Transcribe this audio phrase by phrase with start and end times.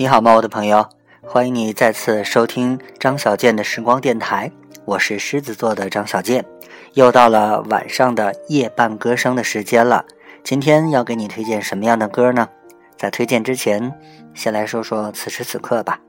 [0.00, 0.88] 你好吗，我的朋友？
[1.20, 4.50] 欢迎你再次收听张小健的时光电台，
[4.86, 6.42] 我是狮子座的张小健。
[6.94, 10.06] 又到了晚上的夜半歌声的时间了，
[10.42, 12.48] 今天要给你推荐什么样的歌呢？
[12.96, 13.92] 在推荐之前，
[14.32, 16.00] 先来说说此时此刻吧。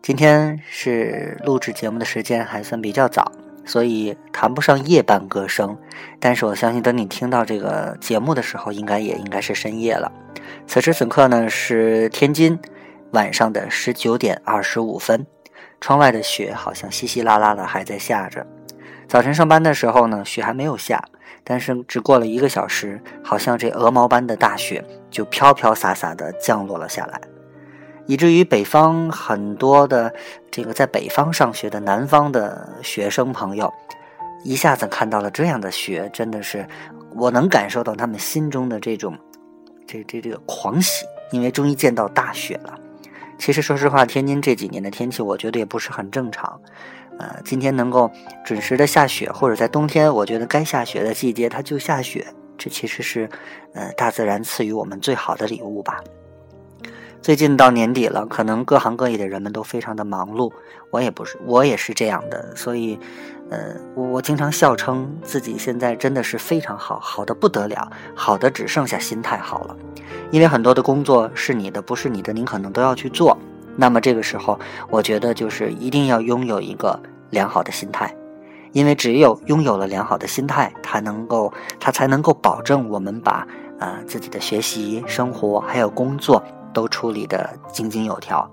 [0.00, 3.30] 今天是录制节目的时间还算比较早，
[3.66, 5.76] 所以谈不上夜半歌声，
[6.18, 10.10] 但是我相信等你听到这个节目的时候，应该也应该是深夜了。
[10.66, 12.58] 此时此刻呢，是天津
[13.12, 15.26] 晚上的十九点二十五分，
[15.80, 18.46] 窗外的雪好像稀稀拉拉的还在下着。
[19.08, 21.02] 早晨上班的时候呢，雪还没有下，
[21.42, 27.20] 但是只过了一个小时，好像这鹅毛般的大雪就飘飘洒洒的降落了下来，
[28.06, 30.14] 以至于北方很多的
[30.48, 33.72] 这个在北方上学的南方的学生朋友，
[34.44, 36.64] 一下子看到了这样的雪，真的是
[37.16, 39.18] 我能感受到他们心中的这种
[39.84, 42.78] 这这这个狂喜，因为终于见到大雪了。
[43.40, 46.60] 其实说实话，天津这几年的天气，我觉得也不是很正常。
[47.18, 48.10] 呃，今天能够
[48.44, 52.26] 准时的下雪，或者在冬天，我觉得该下雪的季节它就下雪，
[52.58, 53.30] 这其实是，
[53.72, 56.04] 呃，大自然赐予我们最好的礼物吧。
[57.22, 60.52] 最近到年底了，可能各行各业的人们都非常的忙碌，
[60.90, 62.98] 我也不是，我也是这样的，所以，
[63.50, 69.76] 呃，我我经常笑称自己现在真的是非常好，好的不得了，好的只剩下心态好了，
[70.30, 73.36] 因为很多的工作是你的，不是你的，您可能都要去做。
[73.76, 78.14] 那么这个时候，我觉得就是一定要拥有一个良好的心态，
[78.70, 83.46] 因为只有拥有了良好的心态，它能够，它才能够保证我们把
[83.80, 86.40] 啊自己的学习、生活还有工作
[86.72, 88.48] 都处理得井井有条。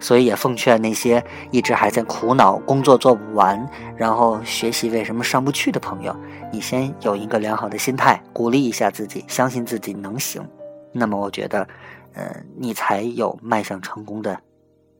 [0.00, 6.14] 所以也奉劝那些一直还在苦恼工作做不完，然后学习为什么上不去的朋友，
[6.52, 10.46] 你先有一个良好的心态，鼓励一下自己，相信自己能行。
[10.92, 11.68] 那么我觉得，
[12.14, 14.38] 呃，你才有迈向成功的。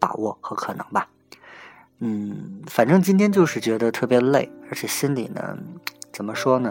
[0.00, 1.08] 把握和可能吧，
[2.00, 5.56] 嗯，反正今天就是觉得特别累，而且心里呢，
[6.12, 6.70] 怎么说呢，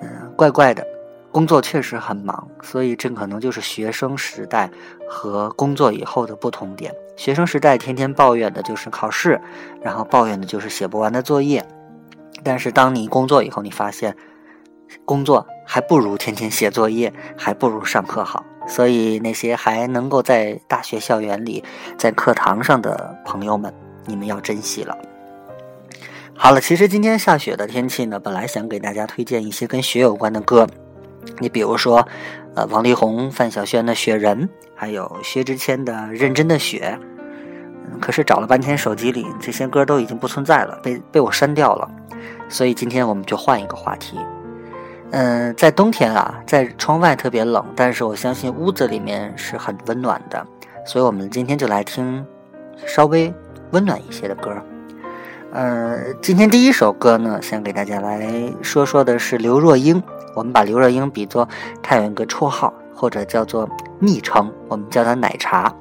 [0.00, 0.86] 嗯，怪怪的。
[1.32, 4.70] 工作确实很忙，所以这可能就是学生时代
[5.08, 6.92] 和工作以后的不同点。
[7.16, 9.40] 学生时代天天抱怨的就是考试，
[9.80, 11.64] 然后抱怨的就是写不完的作业。
[12.42, 14.16] 但是当你工作以后，你发现
[15.04, 18.44] 工作还不如天天写作业，还不如上课好。
[18.66, 21.64] 所以，那些还能够在大学校园里、
[21.96, 23.72] 在课堂上的朋友们，
[24.06, 24.96] 你们要珍惜了。
[26.34, 30.66] 好了，其实今天下雪的天气呢，本来想给大家推荐一些跟雪有关的歌，
[31.38, 32.06] 你比如说，
[32.54, 36.98] 呃，王力宏、范晓萱的《雪人》，还有薛之谦的《认真的雪》。
[38.00, 41.90] 可是找了半天，手机里这些歌都已经不存在了，被被我删掉了。
[42.48, 44.18] 所以今天我们就换一个话题。
[45.10, 50.46] 嗯，在冬天啊，在窗外特别冷，但是我相信屋子里面是很温暖的，
[50.86, 52.24] 所以我们今天就来听
[52.86, 53.32] 稍微
[53.72, 54.54] 温暖一些的歌。
[55.52, 60.00] 呃，今天第一首歌呢，想给大家来说说的是刘若英。
[60.34, 61.48] 我们把刘若英比作
[61.82, 63.68] 她有一个绰号或者叫做
[63.98, 65.74] 昵称，我们叫她奶茶。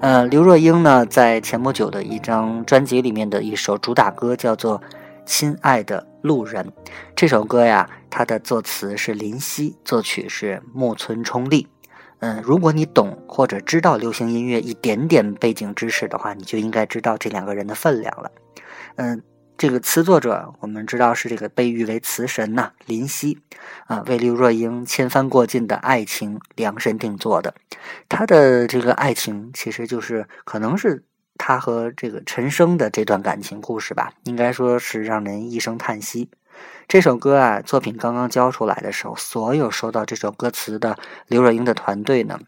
[0.00, 4.80] 呃，刘若英呢，在前不久的一张专辑里面的一首主打歌叫做。
[5.24, 6.72] 亲爱的路人，
[7.14, 11.68] 这首歌呀，它的作词是林夕，作曲是木村冲利。
[12.18, 18.32] 嗯，如果你懂或者知道流行音乐一点点背景知识的话，你就应该知道这两个人的分量了。
[18.96, 19.22] 嗯，
[19.56, 23.38] 这个词作者我们知道是这个被誉为词神呐，林夕
[23.86, 27.54] 啊，为刘若英千帆过尽的爱情量身定做的。
[28.08, 31.04] 他的这个爱情其实就是可能是。
[31.38, 36.30] 他和这个陈升的这段感情故事吧，应该说是让人一声叹息。
[36.86, 40.96] 这首歌啊，作品刚刚交出来的时候，所有收到这首歌词的
[41.26, 42.38] 刘若英的团队呢，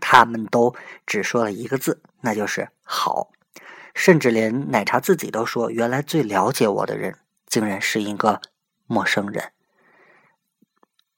[0.00, 3.28] 他们都只说了一个字，那就是好。
[3.94, 7.14] 甚至连奶茶自己都说，原来最了解我的人，
[7.46, 8.40] 竟然是一个
[8.86, 9.44] 陌生人。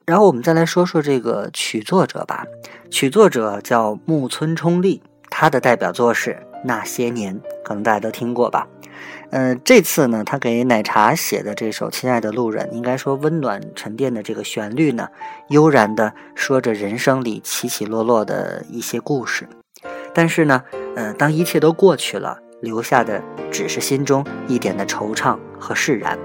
[0.07, 2.45] 然后我们再来说说这个曲作者吧，
[2.91, 6.47] 曲作者叫木村冲利，他的代表作是。
[6.67, 8.67] 那些年，可能大家都听过吧。
[9.33, 15.11] 嗯，这次呢，他给奶茶写的这首《亲爱的路人》，应该说温暖沉淀的这个旋律呢，
[15.51, 19.47] 悠然的说着人生里起起落落的一些故事。
[20.15, 20.65] 但是呢，
[20.97, 26.19] 呃，当一切都过去了，留下的只是心中一点的惆怅和释然。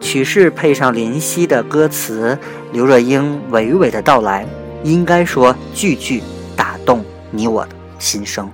[0.00, 2.38] 曲式配上林夕的歌词，
[2.72, 4.46] 刘若英娓娓的到来，
[4.82, 6.22] 应该说句句
[6.54, 8.50] 打动你我的心声。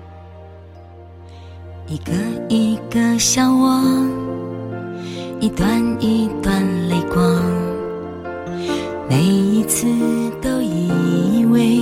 [1.87, 2.13] 一个
[2.49, 3.83] 一个笑窝，
[5.41, 5.69] 一段
[6.01, 7.43] 一段泪光，
[9.11, 9.87] 每一次
[10.41, 11.81] 都以为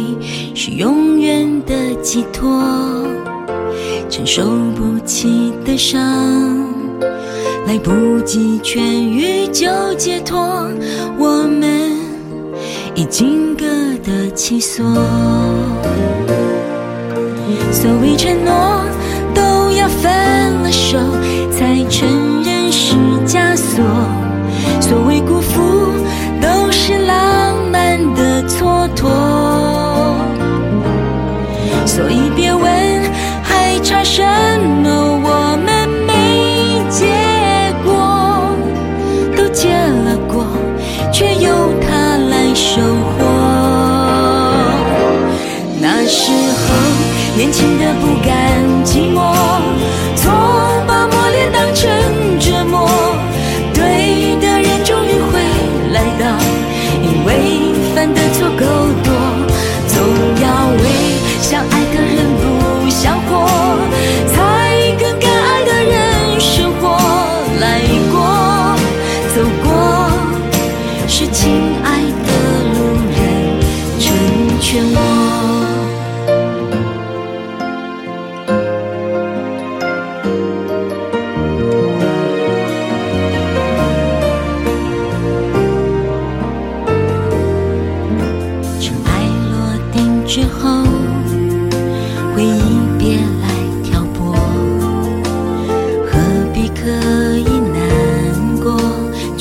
[0.55, 2.49] 是永远的寄托。
[4.11, 4.43] 承受
[4.75, 6.01] 不起的伤
[7.65, 10.69] 来不及痊愈就解脱
[11.17, 11.93] 我们
[12.97, 13.65] 已经各
[14.05, 14.85] 得其所。
[17.71, 18.85] 所谓承诺
[19.33, 20.11] 都要分
[20.55, 20.99] 了手
[21.53, 23.85] 才承认是枷锁。
[24.81, 25.63] 所谓辜负
[26.43, 30.11] 都是浪漫的蹉跎。
[31.87, 32.30] 所以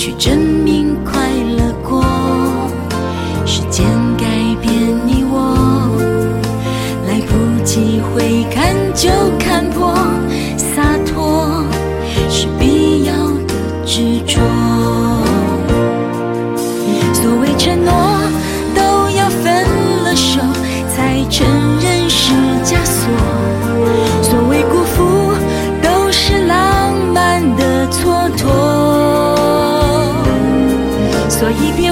[0.09, 0.48] 去见
[31.51, 31.88] 一遍。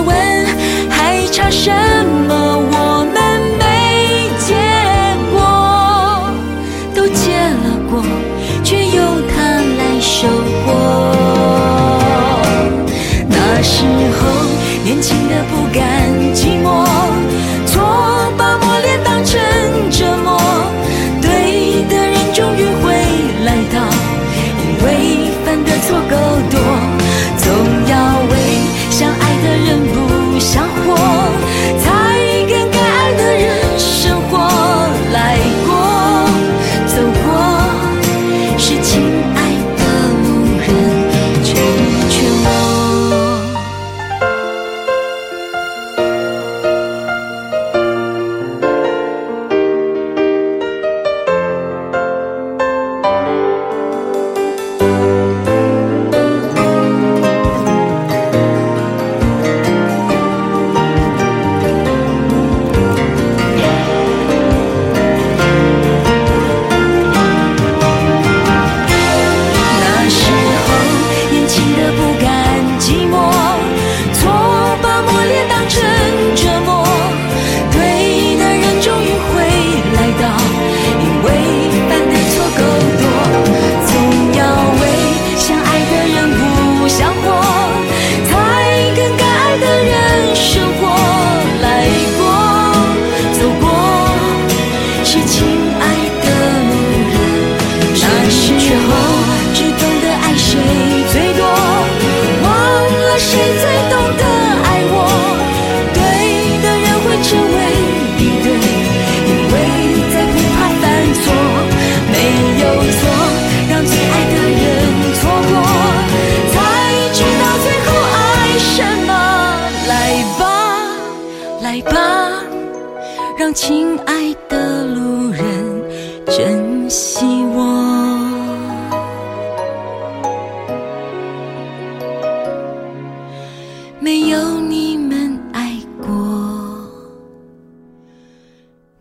[134.00, 136.08] 没有你们爱过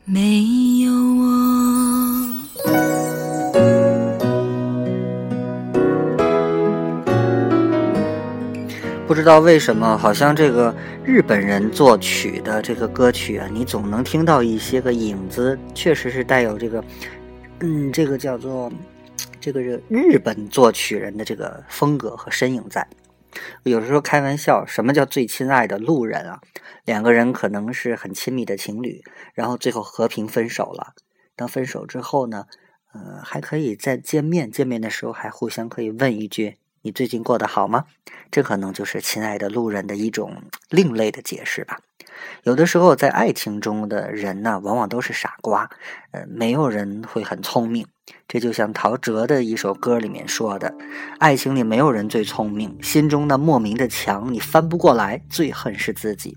[0.07, 0.43] 没
[0.81, 1.37] 有我。
[9.07, 10.75] 不知道为什么好像这个
[11.05, 16.83] 日本人作曲的这个歌曲啊你总能听到一些个影子确实是带有这个
[17.61, 18.73] 嗯这个叫做
[19.39, 22.87] 这个日本作曲人的这个风格和身影在。
[23.65, 26.41] 有的时候开玩笑，什么叫最亲爱的路人啊？
[26.85, 29.03] 两个人可能是很亲密的情侣，
[29.35, 30.95] 然后最后和平分手了。
[31.35, 32.47] 当分手之后呢，
[32.93, 37.85] 呃，还可以再见面，见面的时候还互相可以问一句：“你最近过得好吗？”
[38.31, 41.81] 这可能就是亲爱的路人的一种另类的解释吧。
[42.45, 45.69] 有的时候，在爱情中的人呢，往往都是傻瓜，
[46.13, 47.87] 呃，没有人会很聪明。
[48.29, 50.75] 这就像陶喆的一首歌里面说的
[51.19, 56.37] ：“爱情里没有人最聪明，心中那莫名的墙你翻不过来，最恨是自己。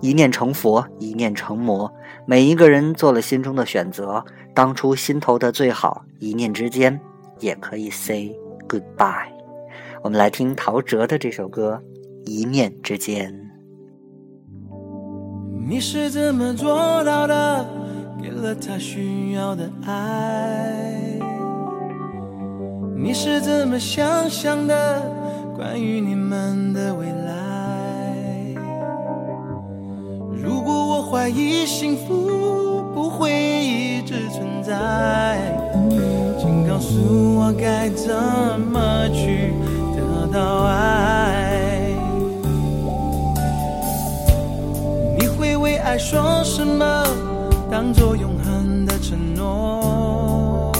[0.00, 1.92] 一念成佛，一念成魔。
[2.26, 4.24] 每一个人做了心中的选择，
[4.54, 7.00] 当初心头的最好，一念之间
[7.40, 8.34] 也可以 say
[8.68, 9.28] goodbye。”
[10.02, 11.82] 我们来听陶喆的这首歌
[12.30, 13.32] 《一念之间》。
[15.68, 17.85] 你是怎么做到的？
[18.22, 21.18] 给了他需要的爱。
[22.96, 25.02] 你是怎么想象的？
[25.56, 27.32] 关于你们的未来。
[30.30, 35.38] 如果我怀疑幸福不会一直存在，
[36.38, 38.14] 请告诉我该怎
[38.60, 39.54] 么去
[39.96, 41.88] 得到爱。
[45.18, 47.05] 你会为爱说什么
[47.76, 50.72] 当作永恒的承诺？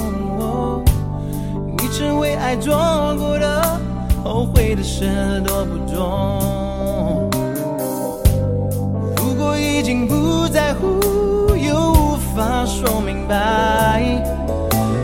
[1.76, 2.74] 你曾为爱做
[3.18, 3.78] 过的
[4.24, 5.04] 后悔的事
[5.44, 7.28] 多不多？
[9.18, 14.00] 如果已经不在乎，又无法说明白，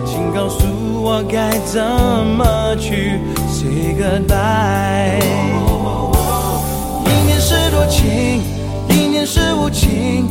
[0.06, 0.64] 请告诉
[1.02, 5.20] 我该怎么去 say goodbye。
[7.04, 8.40] 一念是多情。
[8.88, 10.26] 一念是无，情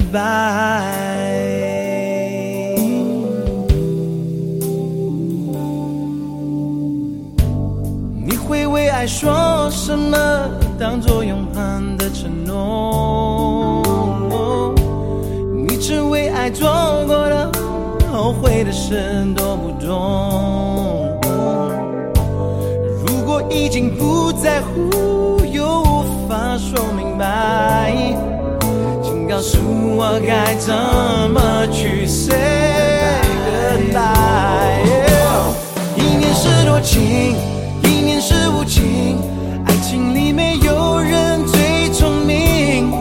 [0.00, 1.80] say goodbye。
[8.92, 10.18] 爱说什么
[10.78, 13.82] 当作永恒的承诺？
[15.66, 16.68] 你曾为爱做
[17.06, 17.50] 过的
[18.12, 21.18] 后悔的事多不多？
[23.06, 27.94] 如果已经不在乎，又无法说明白，
[29.40, 29.58] 告诉
[29.96, 30.74] 我该怎
[31.32, 34.84] 么去 say goodbye。
[35.96, 37.34] 一念是多情。
[37.82, 39.16] 一念是无情，
[39.64, 42.92] 爱情里没有人最聪明，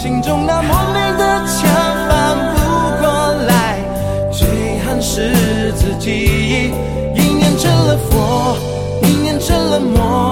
[0.00, 1.68] 心中那莫名的墙
[2.08, 2.60] 翻不
[3.02, 3.80] 过来，
[4.30, 6.70] 最恨是自己，
[7.16, 8.56] 一念成了佛，
[9.02, 10.31] 一念成了魔。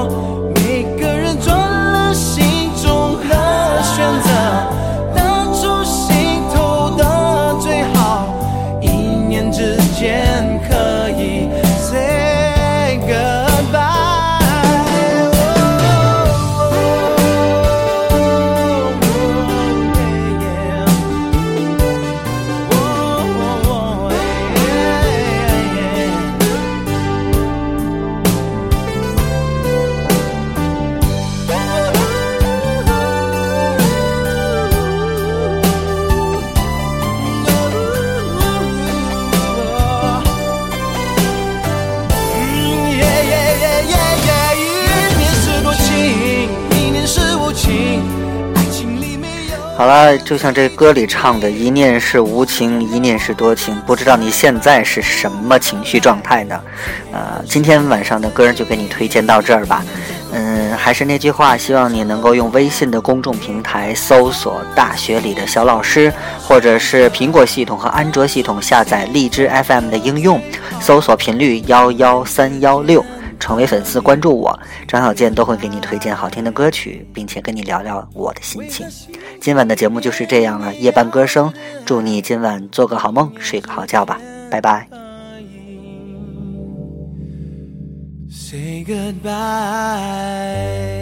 [49.80, 53.74] 好了，就像这歌里唱的，一念是无情，一念是多情。
[53.86, 56.60] 不知道你现在是什么情绪状态呢？
[57.10, 59.82] 呃，今天晚上的歌就给你推荐到这儿吧。
[60.34, 66.12] 嗯，还是那句话，希望你能够用微信的公众平台搜索“大学里的小老师”，
[66.46, 70.38] 或者是苹果系统和安卓系统下载荔枝 FM 的应用，
[70.78, 73.02] 搜索频率幺幺三幺六。
[73.50, 78.86] 成为粉丝，关注我，张小健都会给你推荐好听的歌曲，并且跟你聊聊我的心情。
[79.40, 81.52] 今晚的节目就是这样了，夜半歌声，
[81.84, 84.86] 祝你今晚做个好梦，睡个好觉吧，拜拜。
[88.30, 90.99] Say goodbye.